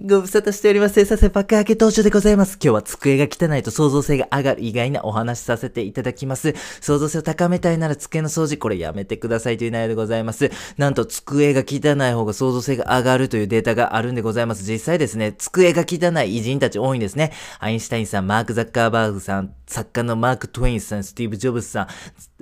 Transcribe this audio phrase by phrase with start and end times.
[0.00, 1.04] ご無沙汰しております。
[1.04, 2.52] させ爆上げ登場でございます。
[2.62, 6.54] 今日は机が汚いと創造性が上がる意外なお話しさせていただきます。
[6.80, 10.52] 創造性を高めたいなら机の掃除、これやめてくださいという内容でございます。
[10.76, 14.62] なんと机が汚い方が創造性が上がるというデータがあるんでございます。
[14.62, 17.32] 実際ですね、机が汚い偉人たち多いんですね。
[17.58, 21.88] アインシュタインさん、マーク・ザッカーバーグさん、作家のマーク・トウェインさん、スティーブ・ジョブズさん、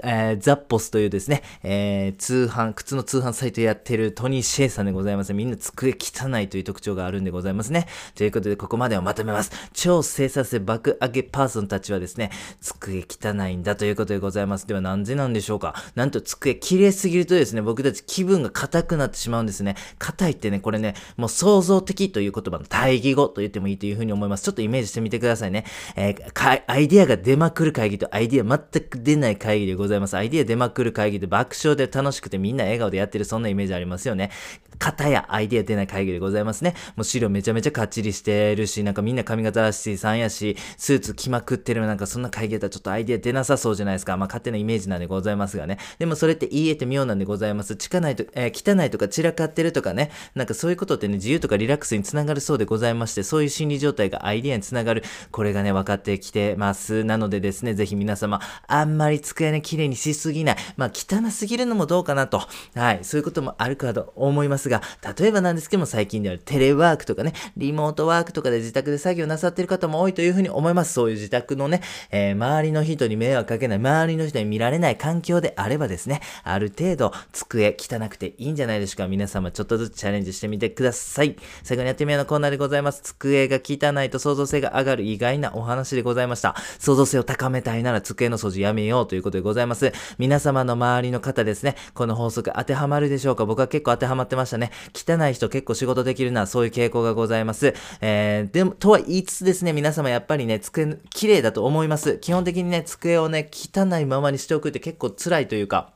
[0.02, 5.32] えーザッポスというですね、えー通販、靴の通販サイトやってるトニー・シェイさんでございます。
[5.34, 7.86] みんな机汚いという特徴があるんでございますね。
[8.14, 9.50] ということで、ここまでをまとめます。
[9.72, 14.66] 超生産性爆上げパーソンたちはですね、机汚いんだということでございます。
[14.66, 19.76] では、なんでなんでしょうかなんと机綺麗すぎるとですね、僕たち気分が硬くなってしまうんですね。
[19.98, 24.44] 硬いってね、これね、もう創造的という言葉の対義語と言ってもいいというふうに思います。
[24.44, 25.64] ちょっとイメージしてみてくださいね。
[25.96, 29.85] えーかアイディアが出まくる会議とアイディア全く出ない会議でございます。
[29.86, 34.30] ございますアイディア出まくる会議で爆笑で楽しくてみんな笑顔でやってるそんなイメージありますよね。
[34.78, 36.74] 型やアイディア出ない会議でございますね。
[36.96, 44.16] もう資料めちゃめちゃかっちりしてるし、なんかみんな髪型しさんやし、スーツ着まくってるなんかそんな会議だったらちょっとアイディア出なさそうじゃないですか。
[44.16, 45.78] まあ勝手なイメージなんでございますがね。
[45.98, 47.76] でもそれって言い得て妙なんでございます。
[47.76, 50.10] 近ないと、えー汚いとか散らかってるとかね。
[50.34, 55.04] なんかそういうことってね、自由とかリラックスにつながるそうでございまして、そういう心理状態がアイディアにつながる。
[55.30, 57.04] これがね、分かってきてます。
[57.04, 60.56] なのでですね、ぜひ皆様、あんまり机ね、綺麗にしすぎない。
[60.76, 62.42] まあ汚すぎるのもどうかなと。
[62.74, 63.00] はい。
[63.02, 64.82] そういうこともあるかと思いますが、
[65.18, 70.92] 例えばなんですけども、最近であるテレワークとかね、リモートワークとかで自宅で作業なさってる方も多いというふうに思います。
[70.92, 79.08] そういう自宅のね、えー周りの人に迷惑かけない、周りの人に見られない環境であればですね、ある程度、机汚くていいんじゃないでしょうか。
[79.08, 81.36] 皆様ちょっとずつチャレンジしてみてください。
[81.62, 83.00] 最後にやってみようのコーナーでございます。
[83.02, 86.54] 机が汚いと創造性が上がる意外なお話でございました。
[86.78, 89.65] 創造性を高めたいなら机の掃除やめようということでございます。
[89.66, 93.44] います皆様の周りの方ですね、この法則当てはまるでしょうか？
[93.44, 94.70] 僕は結構当てはまってましたね。
[94.94, 97.74] 汚い人結構仕事できるな、そういう傾向がございます。
[98.00, 102.18] えー、でも、とは言いつつですね、皆様やっぱりね、机、綺麗だと思います。
[102.18, 105.92] 基本的にね、机をね、汚いままにしておくって結構辛いというか、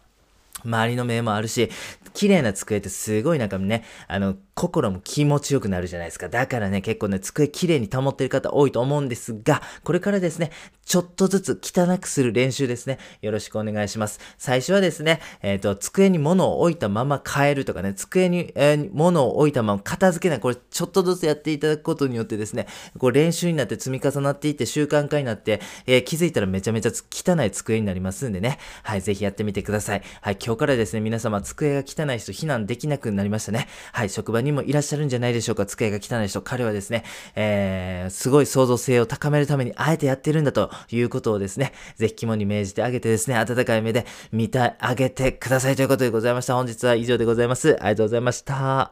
[0.65, 1.71] 周りの目もあるし、
[2.13, 6.29] 綺麗な机ってすごいなんかね、あの、心も気持ちよくなるじゃないですか。
[6.29, 10.51] だからね、結構ね、机綺麗に保ってる方多いと思うんですが、これからですね、
[10.85, 12.99] ちょっとずつ汚くする練習ですね。
[13.23, 14.21] よろしくお願いします。
[14.37, 20.41] 最初はですね、えっ、と、机に物を置いたまま変えるとかね、机に、えー物を置いたまま片付けない。
[20.41, 22.67] これ、ちょっとずつやっていただくことによってですね、
[22.99, 28.59] こう練習になって積み重なっていって習慣化になって、えー気づいたらめちゃめちゃ汚い机になりますんでね。
[28.83, 30.03] はい、ぜひやってみてください。
[30.21, 33.69] はい、今日からですね、皆様、机が汚い人避難できなくなりましたね。
[33.93, 35.67] はい、職場にもいらっしゃるんじゃないでしょうか。
[35.67, 36.41] 机が汚い人。
[36.43, 46.55] 彼はですね、えー、すごい創造性を高めるためにあえてやってるんだということをですね、ぜひ肝に銘じてあげてですね、温かい目で見てあげてくださいということでございました。
[46.55, 47.77] 本日は以上でございます。
[47.81, 48.89] ありがとうございました。